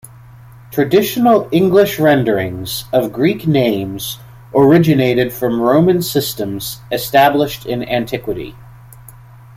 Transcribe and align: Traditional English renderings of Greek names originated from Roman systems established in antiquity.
Traditional 0.71 1.47
English 1.51 1.99
renderings 1.99 2.85
of 2.91 3.13
Greek 3.13 3.45
names 3.45 4.17
originated 4.51 5.31
from 5.31 5.61
Roman 5.61 6.01
systems 6.01 6.79
established 6.91 7.67
in 7.67 7.83
antiquity. 7.87 8.55